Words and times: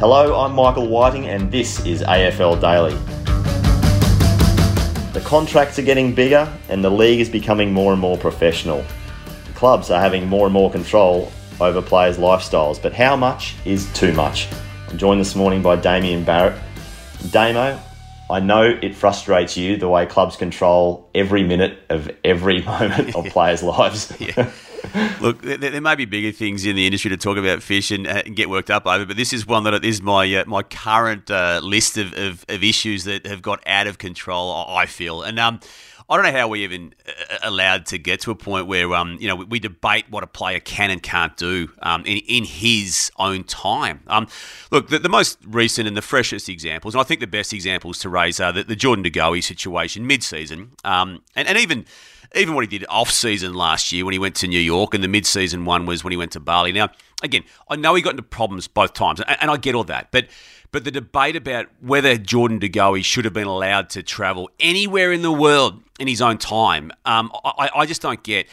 Hello, 0.00 0.38
I'm 0.38 0.54
Michael 0.54 0.86
Whiting, 0.86 1.26
and 1.26 1.50
this 1.50 1.84
is 1.84 2.02
AFL 2.02 2.60
Daily. 2.60 2.94
The 5.12 5.20
contracts 5.26 5.76
are 5.80 5.82
getting 5.82 6.14
bigger, 6.14 6.48
and 6.68 6.84
the 6.84 6.90
league 6.90 7.18
is 7.18 7.28
becoming 7.28 7.72
more 7.72 7.90
and 7.90 8.00
more 8.00 8.16
professional. 8.16 8.84
The 9.46 9.52
clubs 9.54 9.90
are 9.90 10.00
having 10.00 10.28
more 10.28 10.46
and 10.46 10.52
more 10.52 10.70
control 10.70 11.32
over 11.60 11.82
players' 11.82 12.16
lifestyles, 12.16 12.80
but 12.80 12.92
how 12.92 13.16
much 13.16 13.56
is 13.64 13.92
too 13.92 14.12
much? 14.12 14.46
I'm 14.88 14.98
joined 14.98 15.20
this 15.20 15.34
morning 15.34 15.62
by 15.62 15.74
Damien 15.74 16.22
Barrett. 16.22 16.62
Damo, 17.32 17.80
I 18.30 18.38
know 18.38 18.78
it 18.80 18.94
frustrates 18.94 19.56
you 19.56 19.78
the 19.78 19.88
way 19.88 20.06
clubs 20.06 20.36
control 20.36 21.10
every 21.12 21.42
minute 21.42 21.76
of 21.88 22.08
every 22.24 22.62
moment 22.64 23.16
of 23.16 23.24
players' 23.32 23.64
lives. 23.64 24.12
yeah. 24.20 24.48
Look, 25.20 25.42
there, 25.42 25.56
there, 25.56 25.80
may 25.80 25.94
be 25.94 26.04
bigger 26.04 26.32
things 26.32 26.64
in 26.64 26.76
the 26.76 26.86
industry 26.86 27.10
to 27.10 27.16
talk 27.16 27.36
about 27.36 27.62
fish 27.62 27.90
and, 27.90 28.06
uh, 28.06 28.22
and 28.24 28.36
get 28.36 28.48
worked 28.48 28.70
up 28.70 28.86
over, 28.86 29.04
but 29.04 29.16
this 29.16 29.32
is 29.32 29.46
one 29.46 29.64
that 29.64 29.84
is 29.84 30.00
my 30.02 30.32
uh, 30.34 30.44
my 30.46 30.62
current 30.62 31.30
uh, 31.30 31.60
list 31.62 31.98
of, 31.98 32.12
of, 32.14 32.44
of, 32.48 32.62
issues 32.62 33.04
that 33.04 33.26
have 33.26 33.42
got 33.42 33.60
out 33.66 33.86
of 33.86 33.98
control. 33.98 34.52
I 34.68 34.86
feel, 34.86 35.22
and 35.22 35.38
um, 35.38 35.60
I 36.10 36.16
don't 36.16 36.24
know 36.24 36.38
how 36.38 36.48
we 36.48 36.64
even 36.64 36.94
uh, 37.06 37.36
allowed 37.42 37.84
to 37.86 37.98
get 37.98 38.20
to 38.20 38.30
a 38.30 38.34
point 38.34 38.66
where 38.66 38.94
um, 38.94 39.18
you 39.20 39.28
know 39.28 39.36
we, 39.36 39.44
we 39.44 39.58
debate 39.58 40.06
what 40.08 40.22
a 40.22 40.26
player 40.26 40.58
can 40.58 40.90
and 40.90 41.02
can't 41.02 41.36
do 41.36 41.70
um, 41.82 42.04
in, 42.06 42.18
in 42.26 42.44
his 42.44 43.10
own 43.18 43.44
time. 43.44 44.00
Um, 44.06 44.26
look, 44.70 44.88
the, 44.88 44.98
the, 44.98 45.10
most 45.10 45.38
recent 45.46 45.86
and 45.86 45.96
the 45.96 46.02
freshest 46.02 46.48
examples, 46.48 46.94
and 46.94 47.00
I 47.00 47.04
think 47.04 47.20
the 47.20 47.26
best 47.26 47.52
examples 47.52 47.98
to 48.00 48.08
raise 48.08 48.40
are 48.40 48.52
the, 48.52 48.64
the 48.64 48.76
Jordan 48.76 49.02
De 49.02 49.10
Goey 49.10 49.42
situation 49.42 50.06
mid-season, 50.06 50.70
um, 50.84 51.22
and, 51.36 51.46
and 51.46 51.58
even 51.58 51.84
even 52.34 52.54
what 52.54 52.62
he 52.62 52.78
did 52.78 52.86
off 52.88 53.10
season 53.10 53.54
last 53.54 53.92
year 53.92 54.04
when 54.04 54.12
he 54.12 54.18
went 54.18 54.34
to 54.36 54.48
New 54.48 54.60
York, 54.60 54.94
and 54.94 55.04
the 55.04 55.08
mid 55.08 55.26
season 55.26 55.66
one 55.66 55.84
was 55.84 56.04
when 56.04 56.10
he 56.10 56.16
went 56.16 56.32
to 56.32 56.40
Bali. 56.40 56.72
Now, 56.72 56.88
again, 57.22 57.44
I 57.68 57.76
know 57.76 57.94
he 57.94 58.02
got 58.02 58.10
into 58.10 58.22
problems 58.22 58.66
both 58.66 58.94
times, 58.94 59.20
and 59.20 59.50
I 59.50 59.56
get 59.58 59.74
all 59.74 59.84
that, 59.84 60.08
but 60.10 60.26
but 60.70 60.84
the 60.84 60.90
debate 60.90 61.36
about 61.36 61.66
whether 61.80 62.16
Jordan 62.18 62.58
De 62.58 62.68
Goey 62.68 63.02
should 63.02 63.24
have 63.24 63.32
been 63.32 63.46
allowed 63.46 63.88
to 63.90 64.02
travel 64.02 64.50
anywhere 64.60 65.12
in 65.12 65.22
the 65.22 65.32
world 65.32 65.82
in 65.98 66.08
his 66.08 66.22
own 66.22 66.38
time, 66.38 66.92
um, 67.04 67.32
I, 67.44 67.70
I, 67.74 67.86
just 67.86 68.02
don't 68.02 68.22
get. 68.22 68.46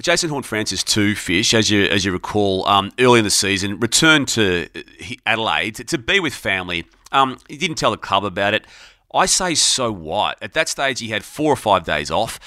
Jason 0.00 0.30
Horne-Francis 0.30 0.82
too, 0.82 1.14
Fish, 1.14 1.52
as 1.52 1.70
you 1.70 1.84
as 1.84 2.04
you 2.04 2.12
recall, 2.12 2.66
um, 2.66 2.90
early 2.98 3.18
in 3.18 3.24
the 3.24 3.30
season, 3.30 3.78
returned 3.80 4.28
to 4.28 4.68
Adelaide 5.26 5.74
to 5.88 5.98
be 5.98 6.20
with 6.20 6.32
family. 6.32 6.86
Um, 7.12 7.38
he 7.48 7.56
didn't 7.56 7.76
tell 7.76 7.90
the 7.90 7.98
club 7.98 8.24
about 8.24 8.54
it. 8.54 8.66
I 9.12 9.26
say, 9.26 9.54
so 9.54 9.90
what? 9.90 10.38
At 10.40 10.52
that 10.52 10.68
stage, 10.68 11.00
he 11.00 11.08
had 11.08 11.24
four 11.24 11.52
or 11.52 11.56
five 11.56 11.84
days 11.84 12.10
off. 12.10 12.38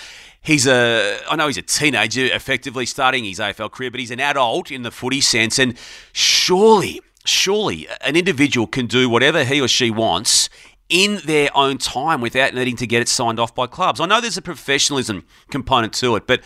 He's 0.42 0.66
a, 0.66 1.20
I 1.30 1.36
know 1.36 1.48
he's 1.48 1.58
a 1.58 1.62
teenager, 1.62 2.26
effectively 2.26 2.86
starting 2.86 3.24
his 3.24 3.40
AFL 3.40 3.72
career, 3.72 3.92
but 3.92 4.00
he's 4.00 4.12
an 4.12 4.20
adult 4.20 4.72
in 4.72 4.84
the 4.84 4.92
footy 4.92 5.22
sense, 5.22 5.60
and 5.60 5.78
surely 6.12 7.02
surely 7.26 7.88
an 8.02 8.18
individual 8.18 8.68
can 8.68 8.86
do 8.86 9.10
whatever 9.10 9.46
he 9.46 9.62
or 9.62 9.68
she 9.68 9.90
wants 9.90 10.50
in 10.94 11.20
their 11.26 11.50
own 11.58 11.80
time 11.80 12.22
without 12.22 12.54
needing 12.54 12.76
to 12.76 12.86
get 12.86 13.02
it 13.02 13.10
signed 13.10 13.40
off 13.40 13.56
by 13.56 13.66
clubs. 13.66 14.00
I 14.00 14.06
know 14.06 14.22
there's 14.22 14.38
a 14.38 14.44
professionalism 14.44 15.26
component 15.50 15.92
to 15.94 16.16
it, 16.16 16.28
but 16.28 16.42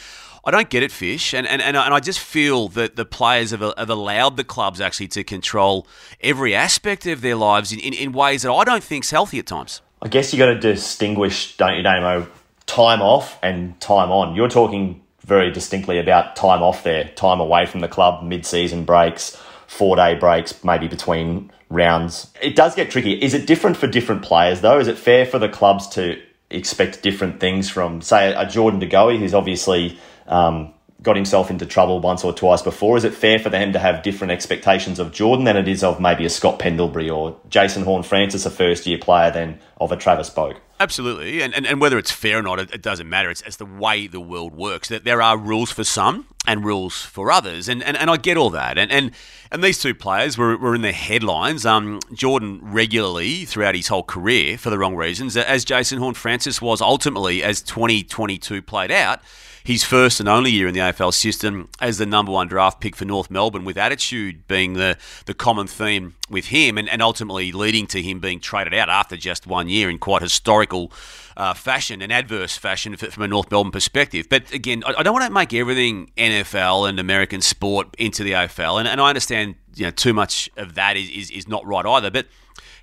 I 0.45 0.51
don't 0.51 0.69
get 0.69 0.83
it, 0.83 0.91
Fish. 0.91 1.33
And, 1.33 1.45
and, 1.45 1.61
and, 1.61 1.77
I 1.77 1.99
just 1.99 2.19
feel 2.19 2.69
that 2.69 2.95
the 2.95 3.03
players 3.03 3.51
have, 3.51 3.59
have 3.77 3.89
allowed 3.89 4.37
the 4.37 4.45
clubs 4.45 4.79
actually 4.79 5.09
to 5.09 5.25
control 5.25 5.85
every 6.21 6.55
aspect 6.55 7.05
of 7.05 7.19
their 7.19 7.35
lives 7.35 7.73
in, 7.73 7.79
in, 7.79 7.93
in 7.93 8.13
ways 8.13 8.43
that 8.43 8.51
I 8.53 8.63
don't 8.63 8.83
think 8.83 9.03
is 9.03 9.11
healthy 9.11 9.37
at 9.37 9.47
times. 9.47 9.81
I 10.01 10.07
guess 10.07 10.31
you 10.31 10.39
got 10.39 10.45
to 10.45 10.59
distinguish, 10.59 11.57
don't 11.57 11.75
you, 11.75 11.83
Damo, 11.83 12.27
time 12.67 13.01
off 13.01 13.37
and 13.43 13.77
time 13.81 14.11
on. 14.11 14.33
You're 14.33 14.47
talking 14.47 15.01
very 15.25 15.51
distinctly 15.51 15.99
about 15.99 16.37
time 16.37 16.63
off 16.63 16.83
there, 16.83 17.03
time 17.15 17.41
away 17.41 17.65
from 17.65 17.81
the 17.81 17.89
club, 17.89 18.23
mid 18.23 18.45
season 18.45 18.85
breaks 18.85 19.37
four 19.67 19.95
day 19.95 20.15
breaks, 20.15 20.63
maybe 20.63 20.87
between 20.87 21.51
rounds. 21.69 22.31
It 22.41 22.55
does 22.55 22.75
get 22.75 22.89
tricky. 22.89 23.13
Is 23.13 23.33
it 23.33 23.47
different 23.47 23.77
for 23.77 23.87
different 23.87 24.21
players, 24.21 24.61
though? 24.61 24.79
Is 24.79 24.87
it 24.87 24.97
fair 24.97 25.25
for 25.25 25.39
the 25.39 25.49
clubs 25.49 25.87
to 25.89 26.21
expect 26.49 27.03
different 27.03 27.39
things 27.39 27.69
from, 27.69 28.01
say, 28.01 28.33
a 28.33 28.47
Jordan 28.47 28.79
De 28.79 29.17
who's 29.17 29.33
obviously 29.33 29.97
um, 30.27 30.73
got 31.01 31.15
himself 31.15 31.49
into 31.49 31.65
trouble 31.65 31.99
once 31.99 32.23
or 32.23 32.33
twice 32.33 32.61
before? 32.61 32.95
Is 32.97 33.03
it 33.03 33.13
fair 33.13 33.37
for 33.37 33.49
them 33.49 33.73
to 33.73 33.79
have 33.79 34.01
different 34.01 34.31
expectations 34.31 34.97
of 34.97 35.11
Jordan 35.11 35.45
than 35.45 35.57
it 35.57 35.67
is 35.67 35.83
of 35.83 35.99
maybe 35.99 36.25
a 36.25 36.29
Scott 36.29 36.59
Pendlebury 36.59 37.09
or 37.09 37.37
Jason 37.49 37.83
Horne-Francis, 37.83 38.45
a 38.45 38.49
first 38.49 38.87
year 38.87 38.97
player, 38.97 39.29
than 39.29 39.59
of 39.81 39.91
a 39.91 39.97
Travis 39.97 40.29
Boak? 40.29 40.57
Absolutely, 40.79 41.41
and, 41.41 41.55
and, 41.55 41.65
and 41.65 41.81
whether 41.81 41.97
it's 41.97 42.11
fair 42.11 42.37
or 42.37 42.43
not, 42.43 42.59
it, 42.59 42.71
it 42.71 42.83
doesn't 42.83 43.09
matter. 43.09 43.31
It's, 43.31 43.41
it's 43.41 43.57
the 43.57 43.65
way 43.65 44.05
the 44.05 44.21
world 44.21 44.53
works. 44.53 44.89
That 44.89 45.03
there 45.03 45.23
are 45.23 45.35
rules 45.35 45.71
for 45.71 45.83
some 45.83 46.27
and 46.47 46.65
rules 46.65 47.01
for 47.01 47.29
others, 47.31 47.67
and, 47.67 47.83
and, 47.83 47.97
and 47.97 48.09
I 48.09 48.17
get 48.17 48.37
all 48.37 48.49
that. 48.51 48.77
And 48.77 48.91
and, 48.91 49.11
and 49.51 49.63
these 49.63 49.79
two 49.79 49.93
players 49.93 50.37
were, 50.37 50.57
were 50.57 50.73
in 50.73 50.81
the 50.81 50.93
headlines. 50.93 51.65
Um, 51.65 51.99
Jordan 52.13 52.59
regularly 52.63 53.45
throughout 53.45 53.75
his 53.75 53.89
whole 53.89 54.03
career 54.03 54.57
for 54.57 54.69
the 54.69 54.79
wrong 54.79 54.95
reasons, 54.95 55.37
as 55.37 55.65
Jason 55.65 55.99
Horne-Francis 55.99 56.61
was 56.61 56.81
ultimately 56.81 57.43
as 57.43 57.61
2022 57.61 58.61
played 58.61 58.91
out 58.91 59.21
his 59.67 59.83
first 59.83 60.21
and 60.21 60.29
only 60.29 60.49
year 60.49 60.65
in 60.65 60.73
the 60.73 60.79
AFL 60.79 61.13
system 61.13 61.67
as 61.81 61.97
the 61.97 62.05
number 62.05 62.31
one 62.31 62.47
draft 62.47 62.79
pick 62.79 62.95
for 62.95 63.03
North 63.03 63.29
Melbourne, 63.29 63.65
with 63.65 63.77
attitude 63.77 64.47
being 64.47 64.73
the, 64.73 64.97
the 65.25 65.33
common 65.33 65.67
theme 65.67 66.15
with 66.29 66.45
him, 66.45 66.77
and, 66.77 66.87
and 66.87 67.01
ultimately 67.01 67.51
leading 67.51 67.85
to 67.87 68.01
him 68.01 68.21
being 68.21 68.39
traded 68.39 68.73
out 68.73 68.87
after 68.87 69.17
just 69.17 69.45
one 69.45 69.67
year 69.67 69.89
in 69.89 69.99
quite 69.99 70.21
historical 70.21 70.89
uh, 71.37 71.53
fashion, 71.53 72.01
an 72.01 72.11
adverse 72.11 72.57
fashion 72.57 72.97
from 72.97 73.23
a 73.23 73.27
North 73.27 73.49
Melbourne 73.51 73.71
perspective. 73.71 74.27
But 74.27 74.51
again, 74.51 74.83
I, 74.85 75.03
don't 75.03 75.13
want 75.13 75.25
to 75.25 75.31
make 75.31 75.53
everything 75.53 76.11
NFL 76.17 76.89
and 76.89 76.99
American 76.99 77.41
sport 77.41 77.95
into 77.97 78.23
the 78.23 78.31
AFL, 78.31 78.79
and, 78.79 78.87
and 78.87 78.99
I 78.99 79.07
understand 79.07 79.55
you 79.75 79.85
know 79.85 79.91
too 79.91 80.13
much 80.13 80.49
of 80.57 80.73
that 80.73 80.97
is, 80.97 81.09
is, 81.09 81.31
is 81.31 81.47
not 81.47 81.65
right 81.65 81.85
either, 81.85 82.09
but 82.09 82.25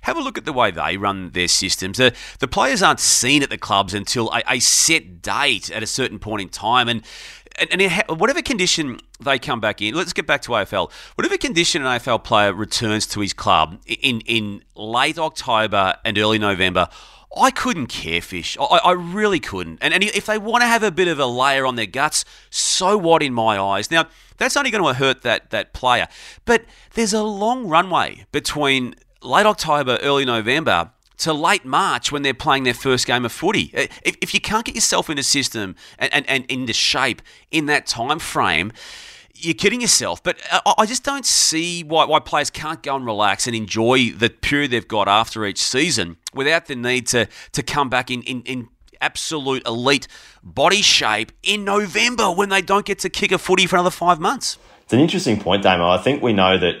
have 0.03 0.15
a 0.15 0.21
look 0.21 0.37
at 0.37 0.45
the 0.45 0.53
way 0.53 0.71
they 0.71 0.95
run 0.95 1.31
their 1.31 1.49
systems. 1.49 1.97
The, 1.97 2.15
the 2.39 2.47
players 2.47 2.81
aren't 2.81 2.99
seen 3.01 3.43
at 3.43 3.49
the 3.49 3.57
clubs 3.57 3.93
until 3.93 4.29
a, 4.29 4.41
a 4.47 4.59
set 4.59 5.21
date 5.21 5.69
at 5.69 5.83
a 5.83 5.87
certain 5.87 6.19
point 6.19 6.43
in 6.43 6.49
time. 6.49 6.87
And 6.87 7.03
and, 7.57 7.81
and 7.81 8.19
whatever 8.19 8.41
condition 8.41 8.99
they 9.19 9.39
come 9.39 9.59
back 9.59 9.81
in, 9.81 9.95
let's 9.95 10.13
get 10.13 10.27
back 10.27 10.41
to 10.43 10.51
AFL. 10.51 10.91
Whatever 11.15 11.37
condition 11.37 11.85
an 11.85 11.99
AFL 11.99 12.23
player 12.23 12.53
returns 12.53 13.05
to 13.07 13.19
his 13.19 13.33
club 13.33 13.81
in 13.85 14.21
in 14.21 14.63
late 14.75 15.19
October 15.19 15.95
and 16.05 16.17
early 16.17 16.39
November, 16.39 16.87
I 17.35 17.51
couldn't 17.51 17.87
care, 17.87 18.21
Fish. 18.21 18.57
I, 18.59 18.63
I 18.63 18.91
really 18.91 19.39
couldn't. 19.39 19.79
And, 19.81 19.93
and 19.93 20.03
if 20.03 20.25
they 20.25 20.37
want 20.37 20.61
to 20.61 20.67
have 20.67 20.83
a 20.83 20.91
bit 20.91 21.07
of 21.07 21.19
a 21.19 21.25
layer 21.25 21.65
on 21.65 21.75
their 21.75 21.85
guts, 21.85 22.23
so 22.49 22.97
what 22.97 23.21
in 23.21 23.33
my 23.33 23.59
eyes? 23.59 23.91
Now, 23.91 24.07
that's 24.37 24.55
only 24.55 24.71
going 24.71 24.83
to 24.83 24.93
hurt 24.93 25.21
that, 25.23 25.49
that 25.49 25.73
player. 25.73 26.07
But 26.45 26.65
there's 26.93 27.13
a 27.13 27.23
long 27.23 27.67
runway 27.67 28.25
between 28.31 28.95
late 29.21 29.45
October, 29.45 29.97
early 30.01 30.25
November 30.25 30.91
to 31.17 31.33
late 31.33 31.65
March 31.65 32.11
when 32.11 32.21
they're 32.21 32.33
playing 32.33 32.63
their 32.63 32.73
first 32.73 33.07
game 33.07 33.25
of 33.25 33.31
footy. 33.31 33.71
If, 33.73 34.17
if 34.21 34.33
you 34.33 34.41
can't 34.41 34.65
get 34.65 34.75
yourself 34.75 35.09
in 35.09 35.17
a 35.17 35.23
system 35.23 35.75
and, 35.97 36.13
and, 36.13 36.29
and 36.29 36.45
into 36.45 36.73
shape 36.73 37.21
in 37.51 37.67
that 37.67 37.87
time 37.87 38.19
frame, 38.19 38.71
you're 39.35 39.53
kidding 39.53 39.81
yourself. 39.81 40.23
But 40.23 40.37
I 40.77 40.85
just 40.85 41.03
don't 41.03 41.25
see 41.25 41.83
why, 41.83 42.05
why 42.05 42.19
players 42.19 42.49
can't 42.49 42.81
go 42.81 42.95
and 42.95 43.05
relax 43.05 43.47
and 43.47 43.55
enjoy 43.55 44.09
the 44.11 44.29
period 44.29 44.71
they've 44.71 44.87
got 44.87 45.07
after 45.07 45.45
each 45.45 45.61
season 45.61 46.17
without 46.33 46.67
the 46.67 46.75
need 46.75 47.07
to, 47.07 47.27
to 47.51 47.63
come 47.63 47.89
back 47.89 48.09
in, 48.09 48.21
in, 48.23 48.41
in 48.43 48.67
absolute 49.01 49.65
elite 49.67 50.07
body 50.43 50.81
shape 50.81 51.31
in 51.43 51.63
November 51.63 52.31
when 52.31 52.49
they 52.49 52.61
don't 52.61 52.85
get 52.85 52.99
to 52.99 53.09
kick 53.09 53.31
a 53.31 53.37
footy 53.37 53.67
for 53.67 53.75
another 53.75 53.89
five 53.89 54.19
months. 54.19 54.57
It's 54.83 54.93
an 54.93 54.99
interesting 54.99 55.39
point, 55.39 55.63
Damo. 55.63 55.89
I 55.89 55.97
think 55.97 56.21
we 56.21 56.33
know 56.33 56.57
that 56.57 56.75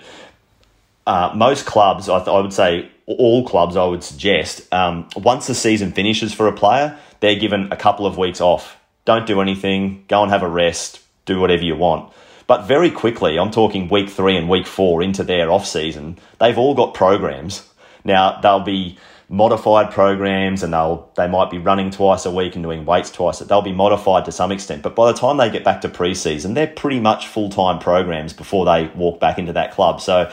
uh, 1.07 1.33
most 1.35 1.65
clubs, 1.65 2.09
I, 2.09 2.19
th- 2.19 2.27
I, 2.27 2.39
would 2.39 2.53
say 2.53 2.89
all 3.05 3.47
clubs, 3.47 3.75
I 3.75 3.85
would 3.85 4.03
suggest, 4.03 4.71
um, 4.73 5.07
once 5.15 5.47
the 5.47 5.55
season 5.55 5.91
finishes 5.91 6.33
for 6.33 6.47
a 6.47 6.53
player, 6.53 6.97
they're 7.19 7.39
given 7.39 7.71
a 7.71 7.75
couple 7.75 8.05
of 8.05 8.17
weeks 8.17 8.41
off. 8.41 8.77
Don't 9.05 9.27
do 9.27 9.41
anything, 9.41 10.03
go 10.07 10.23
and 10.23 10.31
have 10.31 10.41
a 10.41 10.47
rest, 10.47 11.01
do 11.25 11.39
whatever 11.39 11.63
you 11.63 11.75
want. 11.75 12.11
But 12.47 12.67
very 12.67 12.91
quickly, 12.91 13.37
I'm 13.39 13.51
talking 13.51 13.87
week 13.87 14.09
three 14.09 14.35
and 14.35 14.49
week 14.49 14.67
four 14.67 15.01
into 15.01 15.23
their 15.23 15.51
off 15.51 15.65
season, 15.65 16.19
they've 16.39 16.57
all 16.57 16.75
got 16.75 16.93
programs. 16.93 17.67
Now, 18.03 18.39
they'll 18.41 18.59
be 18.59 18.97
modified 19.27 19.89
programs 19.91 20.61
and 20.61 20.71
they'll 20.71 21.11
they 21.17 21.27
might 21.27 21.49
be 21.49 21.57
running 21.57 21.89
twice 21.89 22.27
a 22.27 22.31
week 22.31 22.53
and 22.53 22.63
doing 22.63 22.85
weights 22.85 23.09
twice 23.09 23.39
they'll 23.39 23.59
be 23.59 23.73
modified 23.73 24.23
to 24.23 24.31
some 24.31 24.51
extent 24.51 24.83
but 24.83 24.95
by 24.95 25.11
the 25.11 25.17
time 25.17 25.37
they 25.37 25.49
get 25.49 25.63
back 25.63 25.81
to 25.81 25.89
preseason 25.89 26.53
they're 26.53 26.67
pretty 26.67 26.99
much 26.99 27.25
full-time 27.25 27.79
programs 27.79 28.33
before 28.33 28.65
they 28.65 28.85
walk 28.93 29.19
back 29.19 29.39
into 29.39 29.51
that 29.51 29.71
club 29.71 29.99
so 29.99 30.31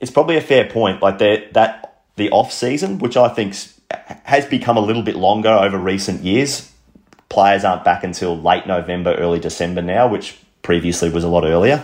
it's 0.00 0.10
probably 0.10 0.36
a 0.36 0.40
fair 0.40 0.68
point. 0.68 1.02
Like 1.02 1.18
that 1.18 2.02
the 2.16 2.30
off 2.30 2.52
season, 2.52 2.98
which 2.98 3.16
I 3.16 3.28
think 3.28 3.54
has 4.24 4.46
become 4.46 4.76
a 4.76 4.80
little 4.80 5.02
bit 5.02 5.16
longer 5.16 5.50
over 5.50 5.78
recent 5.78 6.22
years. 6.22 6.72
Players 7.28 7.64
aren't 7.64 7.84
back 7.84 8.04
until 8.04 8.40
late 8.40 8.66
November, 8.66 9.14
early 9.14 9.40
December 9.40 9.82
now, 9.82 10.08
which 10.08 10.38
previously 10.66 11.08
was 11.08 11.22
a 11.24 11.28
lot 11.28 11.44
earlier. 11.44 11.82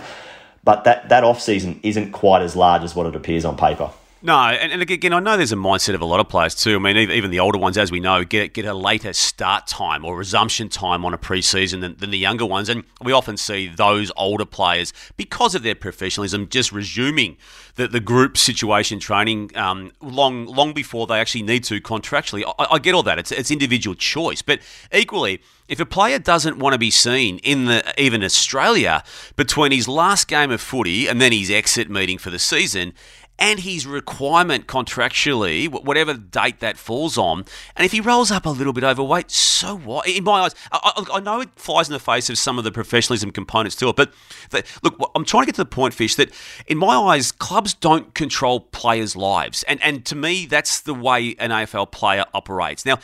But 0.65 0.83
that 0.83 1.09
that 1.09 1.23
off 1.23 1.41
season 1.41 1.79
isn't 1.83 2.11
quite 2.11 2.41
as 2.41 2.55
large 2.55 2.83
as 2.83 2.93
what 2.95 3.07
it 3.07 3.15
appears 3.15 3.45
on 3.45 3.57
paper. 3.57 3.89
No, 4.25 4.37
and, 4.37 4.71
and, 4.71 4.81
again, 4.81 5.11
I 5.11 5.19
know 5.19 5.35
there's 5.35 5.51
a 5.51 5.57
mindset 5.57 5.95
of 5.95 6.01
a 6.01 6.05
lot 6.05 6.21
of 6.21 6.29
players 6.29 6.55
too. 6.55 6.77
I 6.77 6.79
mean, 6.79 6.95
even 6.95 7.29
the 7.29 7.41
older 7.41 7.57
ones, 7.57 7.77
as 7.77 7.91
we 7.91 7.99
know, 7.99 8.23
get 8.23 8.53
get 8.53 8.63
a 8.63 8.73
later 8.73 9.11
start 9.11 9.67
time 9.67 10.05
or 10.05 10.15
resumption 10.15 10.69
time 10.69 11.03
on 11.03 11.13
a 11.13 11.17
preseason 11.17 11.81
than, 11.81 11.97
than 11.97 12.09
the 12.09 12.17
younger 12.17 12.45
ones, 12.45 12.69
and 12.69 12.85
we 13.01 13.11
often 13.11 13.35
see 13.35 13.67
those 13.67 14.13
older 14.15 14.45
players 14.45 14.93
because 15.17 15.55
of 15.55 15.63
their 15.63 15.75
professionalism 15.75 16.47
just 16.47 16.71
resuming 16.71 17.35
the, 17.75 17.85
the 17.85 17.99
group 17.99 18.37
situation 18.37 18.97
training 18.97 19.51
um, 19.55 19.91
long 20.01 20.45
long 20.45 20.71
before 20.71 21.05
they 21.05 21.19
actually 21.19 21.43
need 21.43 21.65
to 21.65 21.81
contractually. 21.81 22.45
I, 22.57 22.67
I 22.75 22.79
get 22.79 22.95
all 22.95 23.03
that; 23.03 23.19
it's 23.19 23.33
it's 23.33 23.51
individual 23.51 23.93
choice, 23.93 24.41
but 24.41 24.61
equally 24.93 25.41
if 25.67 25.79
a 25.79 25.85
player 25.85 26.19
doesn't 26.19 26.59
want 26.59 26.73
to 26.73 26.77
be 26.77 26.91
seen 26.91 27.39
in 27.39 27.65
the 27.65 27.93
even 27.97 28.23
Australia 28.23 29.03
between 29.35 29.71
his 29.71 29.87
last 29.87 30.27
game 30.27 30.51
of 30.51 30.61
footy 30.61 31.07
and 31.07 31.21
then 31.21 31.31
his 31.31 31.49
exit 31.49 31.89
meeting 31.89 32.17
for 32.17 32.29
the 32.29 32.39
season, 32.39 32.93
and 33.39 33.59
his 33.59 33.85
requirement 33.85 34.67
contractually, 34.67 35.67
whatever 35.67 36.13
date 36.13 36.59
that 36.59 36.77
falls 36.77 37.17
on. 37.17 37.45
And 37.75 37.85
if 37.85 37.91
he 37.91 37.99
rolls 37.99 38.31
up 38.31 38.45
a 38.45 38.49
little 38.49 38.73
bit 38.73 38.83
overweight, 38.83 39.31
so 39.31 39.75
what? 39.75 40.07
In 40.07 40.23
my 40.23 40.41
eyes, 40.41 40.55
I, 40.71 41.05
I 41.13 41.19
know 41.19 41.41
it 41.41 41.49
flies 41.55 41.89
in 41.89 41.93
the 41.93 41.99
face 41.99 42.29
of 42.29 42.37
some 42.37 42.57
of 42.57 42.63
the 42.63 42.71
professionalism 42.71 43.31
components 43.31 43.75
to 43.77 43.89
it, 43.89 43.95
but 43.95 44.13
the, 44.51 44.63
look, 44.83 45.11
I'm 45.15 45.25
trying 45.25 45.43
to 45.43 45.45
get 45.47 45.55
to 45.55 45.61
the 45.61 45.69
point, 45.69 45.93
Fish, 45.93 46.15
that 46.15 46.31
in 46.67 46.77
my 46.77 46.95
eyes, 46.95 47.31
clubs 47.31 47.73
don't 47.73 48.13
control 48.13 48.61
players' 48.61 49.15
lives, 49.15 49.63
and 49.63 49.81
and 49.81 50.05
to 50.05 50.15
me, 50.15 50.45
that's 50.45 50.79
the 50.79 50.93
way 50.93 51.35
an 51.39 51.49
AFL 51.49 51.91
player 51.91 52.25
operates. 52.33 52.85
Now, 52.85 52.99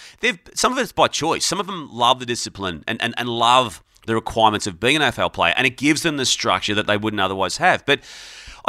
some 0.53 0.71
of 0.71 0.77
it's 0.77 0.91
by 0.91 1.07
choice. 1.07 1.45
Some 1.45 1.59
of 1.59 1.65
them 1.65 1.89
love 1.91 2.19
the 2.19 2.25
discipline 2.25 2.83
and, 2.87 3.01
and, 3.01 3.13
and 3.17 3.27
love 3.29 3.83
the 4.05 4.15
requirements 4.15 4.67
of 4.67 4.79
being 4.79 4.95
an 4.95 5.01
AFL 5.01 5.33
player, 5.33 5.53
and 5.55 5.67
it 5.67 5.77
gives 5.77 6.03
them 6.03 6.17
the 6.17 6.25
structure 6.25 6.73
that 6.75 6.87
they 6.87 6.97
wouldn't 6.97 7.19
otherwise 7.19 7.57
have. 7.57 7.85
But 7.85 8.01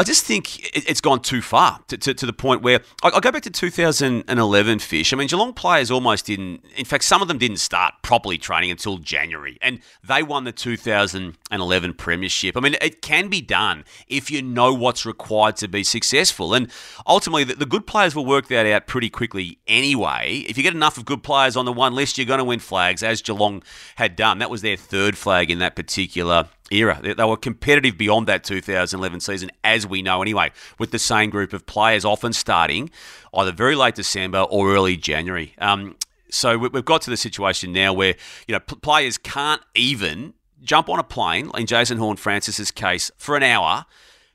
I 0.01 0.03
just 0.03 0.25
think 0.25 0.75
it's 0.75 1.03
gone 1.03 1.21
too 1.21 1.43
far 1.43 1.79
to, 1.89 1.99
to, 1.99 2.15
to 2.15 2.25
the 2.25 2.33
point 2.33 2.63
where 2.63 2.81
I, 3.03 3.11
I, 3.11 3.21
go 3.21 3.31
back 3.31 3.43
to 3.43 3.51
2011 3.51 4.79
Fish. 4.79 5.13
I 5.13 5.17
mean, 5.17 5.29
Geelong 5.29 5.53
players 5.53 5.91
almost 5.91 6.25
didn't, 6.25 6.65
in 6.75 6.87
fact, 6.87 7.05
some 7.05 7.21
of 7.21 7.29
them 7.29 7.37
didn't 7.37 7.59
start 7.59 7.93
properly 8.01 8.39
training 8.39 8.71
until 8.71 8.97
January, 8.97 9.59
and 9.61 9.81
they 10.03 10.23
won 10.23 10.45
the 10.45 10.53
2011 10.53 11.93
Premiership. 11.93 12.57
I 12.57 12.61
mean, 12.61 12.77
it 12.81 13.03
can 13.03 13.29
be 13.29 13.43
done 13.43 13.85
if 14.09 14.31
you 14.31 14.41
know 14.41 14.73
what's 14.73 15.05
required 15.05 15.57
to 15.57 15.69
be 15.69 15.85
successful. 15.85 16.55
And 16.55 16.71
ultimately, 17.07 17.45
the, 17.45 17.57
the 17.57 17.67
good 17.67 17.87
players 17.87 18.17
will 18.17 18.25
work 18.25 18.49
that 18.49 18.65
out 18.65 18.87
pretty 18.87 19.11
quickly 19.11 19.59
anyway. 19.67 20.47
If 20.49 20.57
you 20.57 20.63
get 20.63 20.73
enough 20.73 20.97
of 20.97 21.05
good 21.05 21.23
players 21.23 21.59
on 21.59 21.67
the 21.67 21.75
one 21.75 21.95
list, 21.95 22.17
you're 22.17 22.25
going 22.25 22.39
to 22.39 22.45
win 22.45 22.61
flags, 22.61 23.03
as 23.03 23.21
Geelong 23.21 23.63
had 23.97 24.17
done. 24.17 24.39
That 24.39 24.49
was 24.49 24.63
their 24.63 24.79
third 24.79 25.19
flag 25.19 25.51
in 25.51 25.59
that 25.59 25.77
particular 25.77 26.49
era. 26.71 27.01
They 27.03 27.25
were 27.25 27.37
competitive 27.37 27.99
beyond 27.99 28.27
that 28.29 28.45
2011 28.45 29.21
season, 29.21 29.51
as 29.65 29.87
we 29.87 30.03
know 30.03 30.23
anyway, 30.23 30.53
with 30.79 30.91
the 30.91 30.99
same 30.99 31.31
group 31.31 31.53
of 31.53 31.67
players 31.67 32.05
often 32.05 32.33
starting 32.33 32.91
either 33.35 33.53
very 33.53 33.75
late 33.75 33.95
December 33.95 34.41
or 34.41 34.73
early 34.73 34.97
January. 34.97 35.55
Um, 35.59 35.97
so 36.31 36.57
we've 36.57 36.85
got 36.85 37.03
to 37.03 37.11
the 37.11 37.17
situation 37.17 37.73
now 37.73 37.93
where 37.93 38.15
you 38.47 38.55
know 38.55 38.61
players 38.61 39.19
can't 39.19 39.63
even 39.75 40.35
jump 40.63 40.89
on 40.89 40.99
a 40.99 41.05
plane, 41.05 41.51
in 41.57 41.67
Jason 41.67 41.99
Horne-Francis's 41.99 42.71
case, 42.71 43.11
for 43.17 43.37
an 43.37 43.43
hour, 43.43 43.87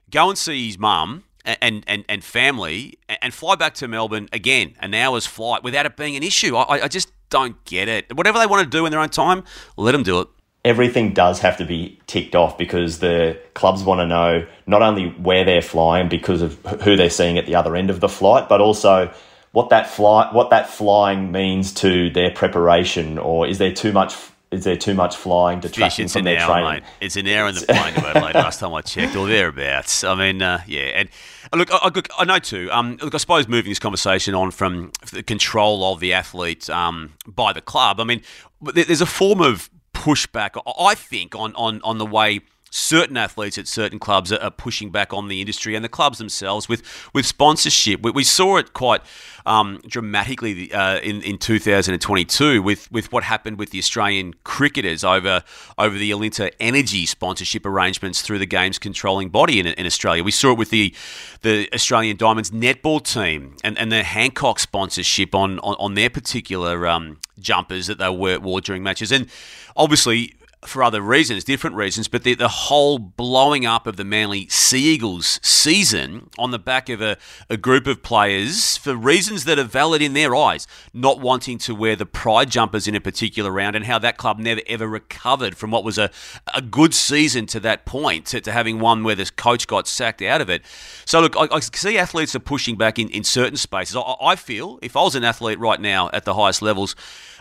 go 0.09 0.29
and 0.29 0.37
see 0.37 0.67
his 0.67 0.77
mum 0.77 1.23
and, 1.45 1.83
and, 1.87 2.03
and 2.09 2.23
family, 2.23 2.97
and 3.21 3.33
fly 3.33 3.55
back 3.55 3.75
to 3.75 3.87
Melbourne 3.87 4.27
again, 4.33 4.75
an 4.79 4.93
hour's 4.93 5.27
flight, 5.27 5.63
without 5.63 5.85
it 5.85 5.95
being 5.95 6.15
an 6.15 6.23
issue. 6.23 6.55
I, 6.55 6.83
I 6.83 6.87
just 6.87 7.11
don't 7.29 7.63
get 7.65 7.87
it. 7.87 8.15
Whatever 8.15 8.39
they 8.39 8.47
want 8.47 8.63
to 8.63 8.69
do 8.69 8.85
in 8.85 8.91
their 8.91 8.99
own 8.99 9.09
time, 9.09 9.43
let 9.77 9.91
them 9.91 10.03
do 10.03 10.21
it 10.21 10.27
everything 10.65 11.13
does 11.13 11.39
have 11.39 11.55
to 11.57 11.63
be 11.63 11.97
ticked 12.07 12.35
off 12.35 12.57
because 12.57 12.99
the 12.99 13.39
clubs 13.53 13.83
want 13.83 13.99
to 13.99 14.07
know 14.07 14.45
not 14.65 14.81
only 14.81 15.09
where 15.11 15.45
they're 15.45 15.61
flying 15.61 16.09
because 16.09 16.41
of 16.41 16.55
who 16.81 16.97
they're 16.97 17.09
seeing 17.09 17.37
at 17.37 17.45
the 17.45 17.55
other 17.55 17.75
end 17.75 17.91
of 17.91 17.99
the 17.99 18.09
flight, 18.09 18.49
but 18.49 18.59
also 18.59 19.13
what 19.51 19.69
that 19.69 19.89
flight 19.89 20.33
what 20.33 20.49
that 20.49 20.67
flying 20.69 21.31
means 21.31 21.73
to 21.73 22.09
their 22.09 22.29
preparation 22.31 23.17
or 23.17 23.47
is 23.47 23.57
there 23.57 23.71
too 23.71 23.93
much 23.93 24.13
is 24.51 24.63
there 24.63 24.75
too 24.75 24.93
much 24.93 25.15
flying 25.15 25.59
detracting 25.59 26.07
from 26.07 26.23
their 26.23 26.39
hour, 26.39 26.53
training? 26.53 26.83
Mate. 26.83 26.83
It's 27.01 27.15
an 27.15 27.27
hour 27.27 27.49
in 27.49 27.55
the 27.55 27.61
plane 27.61 27.93
to 27.93 28.07
Adelaide 28.07 28.35
last 28.35 28.59
time 28.59 28.73
I 28.73 28.81
checked, 28.81 29.15
or 29.15 29.27
thereabouts. 29.27 30.03
I 30.03 30.15
mean, 30.15 30.41
uh, 30.41 30.61
yeah, 30.65 30.83
and 30.83 31.09
look, 31.53 31.69
I, 31.71 31.91
I, 32.17 32.25
know 32.25 32.39
too. 32.39 32.69
Um, 32.71 32.97
look, 33.01 33.13
I 33.13 33.17
suppose 33.17 33.47
moving 33.47 33.71
this 33.71 33.79
conversation 33.79 34.33
on 34.33 34.51
from 34.51 34.91
the 35.11 35.23
control 35.23 35.91
of 35.91 35.99
the 35.99 36.13
athlete 36.13 36.69
um, 36.69 37.13
by 37.27 37.53
the 37.53 37.59
club. 37.59 37.99
I 37.99 38.03
mean, 38.05 38.21
there's 38.61 39.01
a 39.01 39.05
form 39.05 39.41
of 39.41 39.69
pushback, 39.95 40.61
I 40.79 40.95
think, 40.95 41.35
on, 41.35 41.55
on, 41.55 41.81
on 41.83 41.97
the 41.97 42.05
way 42.05 42.41
certain 42.75 43.15
athletes 43.15 43.57
at 43.57 43.67
certain 43.67 43.99
clubs 43.99 44.33
are, 44.33 44.51
pushing 44.51 44.89
back 44.89 45.13
on 45.13 45.27
the 45.27 45.41
industry 45.41 45.75
and 45.75 45.83
the 45.83 45.89
clubs 45.89 46.17
themselves 46.17 46.67
with, 46.67 46.81
with 47.13 47.25
sponsorship. 47.25 48.01
We, 48.01 48.11
we 48.11 48.23
saw 48.23 48.57
it 48.57 48.73
quite 48.73 49.01
um, 49.45 49.81
dramatically 49.87 50.71
uh, 50.73 50.99
in, 50.99 51.21
in 51.21 51.37
2022 51.37 52.61
with, 52.61 52.91
with 52.91 53.11
what 53.11 53.23
happened 53.23 53.59
with 53.59 53.69
the 53.69 53.79
Australian 53.79 54.33
cricketers 54.43 55.03
over 55.03 55.43
over 55.77 55.97
the 55.97 56.11
Alinta 56.11 56.51
Energy 56.59 57.05
sponsorship 57.05 57.65
arrangements 57.65 58.21
through 58.21 58.39
the 58.39 58.45
game's 58.45 58.79
controlling 58.79 59.29
body 59.29 59.59
in, 59.59 59.67
in 59.67 59.85
Australia. 59.85 60.23
We 60.23 60.31
saw 60.31 60.51
it 60.51 60.57
with 60.57 60.69
the 60.69 60.93
the 61.41 61.69
Australian 61.73 62.17
Diamonds 62.17 62.51
netball 62.51 63.01
team 63.03 63.55
and, 63.63 63.77
and 63.77 63.91
the 63.91 64.03
Hancock 64.03 64.59
sponsorship 64.59 65.33
on, 65.35 65.59
on, 65.59 65.75
on 65.79 65.93
their 65.93 66.09
particular 66.09 66.87
um, 66.87 67.19
jumpers 67.39 67.87
that 67.87 67.99
they 67.99 68.09
wore 68.09 68.61
during 68.61 68.83
matches. 68.83 69.11
And 69.11 69.27
obviously, 69.75 70.35
for 70.67 70.83
other 70.83 71.01
reasons, 71.01 71.43
different 71.43 71.75
reasons, 71.75 72.07
but 72.07 72.23
the, 72.23 72.33
the 72.33 72.47
whole 72.47 72.97
blowing 72.99 73.65
up 73.65 73.87
of 73.87 73.97
the 73.97 74.03
Manly 74.03 74.47
Sea 74.49 74.93
Eagles 74.93 75.39
season 75.43 76.29
on 76.37 76.51
the 76.51 76.59
back 76.59 76.89
of 76.89 77.01
a, 77.01 77.17
a 77.49 77.57
group 77.57 77.87
of 77.87 78.03
players 78.03 78.77
for 78.77 78.95
reasons 78.95 79.45
that 79.45 79.59
are 79.59 79.63
valid 79.63 80.01
in 80.01 80.13
their 80.13 80.35
eyes, 80.35 80.67
not 80.93 81.19
wanting 81.19 81.57
to 81.59 81.75
wear 81.75 81.95
the 81.95 82.05
pride 82.05 82.49
jumpers 82.49 82.87
in 82.87 82.95
a 82.95 83.01
particular 83.01 83.51
round, 83.51 83.75
and 83.75 83.85
how 83.85 83.99
that 83.99 84.17
club 84.17 84.39
never 84.39 84.61
ever 84.67 84.87
recovered 84.87 85.57
from 85.57 85.71
what 85.71 85.83
was 85.83 85.97
a, 85.97 86.09
a 86.53 86.61
good 86.61 86.93
season 86.93 87.45
to 87.45 87.59
that 87.59 87.85
point, 87.85 88.25
to, 88.25 88.41
to 88.41 88.51
having 88.51 88.79
one 88.79 89.03
where 89.03 89.15
this 89.15 89.31
coach 89.31 89.67
got 89.67 89.87
sacked 89.87 90.21
out 90.21 90.41
of 90.41 90.49
it. 90.49 90.63
So, 91.05 91.21
look, 91.21 91.35
I, 91.37 91.47
I 91.51 91.59
see 91.59 91.97
athletes 91.97 92.35
are 92.35 92.39
pushing 92.39 92.75
back 92.77 92.99
in, 92.99 93.09
in 93.09 93.23
certain 93.23 93.57
spaces. 93.57 93.95
I, 93.95 94.15
I 94.21 94.35
feel 94.35 94.79
if 94.81 94.95
I 94.95 95.03
was 95.03 95.15
an 95.15 95.23
athlete 95.23 95.59
right 95.59 95.79
now 95.79 96.09
at 96.13 96.25
the 96.25 96.33
highest 96.33 96.61
levels, 96.61 96.95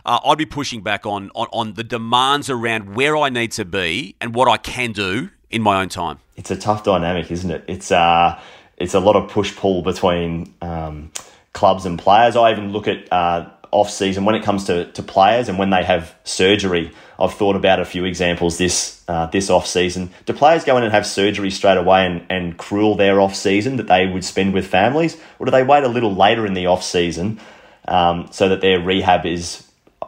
uh, 0.07 0.21
I'd 0.25 0.39
be 0.39 0.47
pushing 0.47 0.83
back 0.83 1.07
on, 1.07 1.31
on, 1.35 1.47
on 1.53 1.75
the 1.75 1.85
demands 1.85 2.51
around 2.51 2.95
where 2.95 3.14
I 3.17 3.29
need 3.29 3.53
to 3.53 3.65
be 3.65 4.17
and 4.21 4.35
what 4.35 4.49
I 4.49 4.57
can 4.57 4.93
do 4.93 5.31
in 5.51 5.63
my 5.63 5.81
own 5.81 5.89
time. 5.89 6.19
It's 6.37 6.51
a 6.51 6.57
tough 6.57 6.85
dynamic, 6.85 7.31
isn't 7.31 7.51
it? 7.51 7.65
It's 7.69 7.93
uh, 7.93 8.41
it's 8.77 8.95
a 8.95 9.01
lot 9.01 9.17
of 9.17 9.31
push 9.31 9.55
pull 9.55 9.83
between 9.83 10.53
um, 10.61 11.13
clubs 11.53 11.87
and 11.87 11.99
players. 11.99 12.37
I 12.37 12.51
even 12.51 12.73
look 12.73 12.89
at 12.89 13.11
uh, 13.13 13.49
off 13.71 13.91
season 13.91 14.25
when 14.25 14.35
it 14.35 14.43
comes 14.43 14.65
to, 14.65 14.91
to 14.93 15.03
players 15.03 15.49
and 15.49 15.59
when 15.59 15.71
they 15.71 15.83
have 15.83 16.15
surgery. 16.25 16.93
I've 17.19 17.35
thought 17.35 17.57
about 17.57 17.81
a 17.81 17.85
few 17.85 18.05
examples 18.05 18.59
this 18.59 19.03
uh, 19.07 19.27
this 19.27 19.51
off 19.51 19.67
season. 19.67 20.11
Do 20.27 20.33
players 20.33 20.65
go 20.65 20.77
in 20.77 20.83
and 20.83 20.93
have 20.93 21.07
surgery 21.07 21.51
straight 21.51 21.77
away 21.77 22.07
and, 22.07 22.27
and 22.31 22.57
cruel 22.57 22.97
their 22.97 23.21
off 23.21 23.35
season 23.35 23.77
that 23.77 23.87
they 23.87 24.07
would 24.07 24.25
spend 24.25 24.55
with 24.55 24.67
families, 24.67 25.17
or 25.39 25.47
do 25.47 25.53
they 25.53 25.63
wait 25.63 25.85
a 25.85 25.89
little 25.89 26.15
later 26.15 26.47
in 26.47 26.55
the 26.55 26.67
off 26.67 26.83
season 26.83 27.41
um, 27.87 28.29
so 28.31 28.49
that 28.49 28.61
their 28.61 28.81
rehab 28.81 29.27
is 29.27 29.65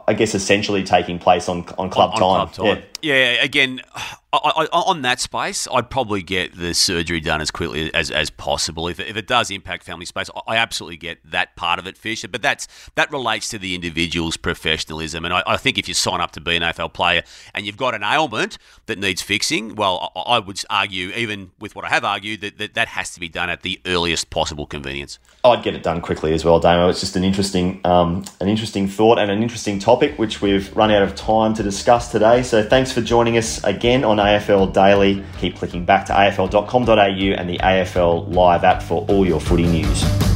I 0.07 0.13
guess 0.13 0.33
essentially 0.33 0.83
taking 0.83 1.19
place 1.19 1.49
on 1.49 1.65
on 1.77 1.89
club 1.89 2.11
on, 2.15 2.23
on 2.23 2.47
time. 2.47 2.53
Club 2.53 2.53
time. 2.53 2.77
Yeah. 2.77 2.83
Yeah. 3.01 3.43
Again, 3.43 3.81
I, 4.33 4.67
I, 4.71 4.77
on 4.77 5.01
that 5.03 5.19
space, 5.19 5.67
I'd 5.71 5.89
probably 5.89 6.21
get 6.21 6.55
the 6.55 6.73
surgery 6.73 7.21
done 7.21 7.39
as 7.39 7.49
quickly 7.49 7.93
as, 7.93 8.11
as 8.11 8.29
possible. 8.29 8.87
If, 8.87 8.99
if 8.99 9.15
it 9.15 9.25
does 9.25 9.49
impact 9.49 9.83
family 9.83 10.05
space, 10.05 10.29
I 10.47 10.57
absolutely 10.57 10.97
get 10.97 11.19
that 11.31 11.55
part 11.55 11.79
of 11.79 11.87
it, 11.87 11.97
Fisher. 11.97 12.27
But 12.27 12.41
that's 12.41 12.67
that 12.95 13.11
relates 13.11 13.49
to 13.49 13.59
the 13.59 13.73
individual's 13.73 14.35
professionalism. 14.35 15.23
And 15.23 15.33
I, 15.33 15.43
I 15.47 15.57
think 15.57 15.77
if 15.77 15.87
you 15.87 15.93
sign 15.93 16.19
up 16.19 16.31
to 16.31 16.41
be 16.41 16.55
an 16.55 16.61
AFL 16.61 16.93
player 16.93 17.23
and 17.53 17.65
you've 17.65 17.77
got 17.77 17.95
an 17.95 18.03
ailment 18.03 18.57
that 18.87 18.99
needs 18.99 19.21
fixing, 19.21 19.75
well, 19.75 20.11
I, 20.15 20.19
I 20.19 20.39
would 20.39 20.61
argue, 20.69 21.09
even 21.11 21.51
with 21.59 21.75
what 21.75 21.85
I 21.85 21.89
have 21.89 22.03
argued, 22.03 22.41
that, 22.41 22.57
that 22.57 22.73
that 22.73 22.89
has 22.89 23.13
to 23.13 23.19
be 23.19 23.29
done 23.29 23.49
at 23.49 23.61
the 23.61 23.79
earliest 23.85 24.29
possible 24.29 24.65
convenience. 24.65 25.19
I'd 25.43 25.63
get 25.63 25.73
it 25.73 25.83
done 25.83 26.01
quickly 26.01 26.33
as 26.33 26.43
well, 26.43 26.59
Damo. 26.59 26.89
It's 26.89 26.99
just 26.99 27.15
an 27.15 27.23
interesting, 27.23 27.79
um, 27.85 28.25
an 28.41 28.49
interesting 28.49 28.87
thought 28.87 29.19
and 29.19 29.31
an 29.31 29.41
interesting 29.41 29.79
topic, 29.79 30.19
which 30.19 30.41
we've 30.41 30.75
run 30.75 30.91
out 30.91 31.03
of 31.03 31.15
time 31.15 31.53
to 31.53 31.63
discuss 31.63 32.11
today. 32.11 32.43
So 32.43 32.61
thanks 32.87 32.97
for 32.97 33.05
joining 33.05 33.37
us 33.37 33.61
again 33.65 34.05
on 34.05 34.15
AFL 34.15 34.71
Daily. 34.71 35.21
Keep 35.39 35.57
clicking 35.57 35.83
back 35.83 36.05
to 36.05 36.13
afl.com.au 36.13 36.93
and 36.93 37.49
the 37.49 37.57
AFL 37.57 38.33
Live 38.33 38.63
app 38.63 38.81
for 38.81 39.05
all 39.09 39.27
your 39.27 39.41
footy 39.41 39.65
news. 39.65 40.26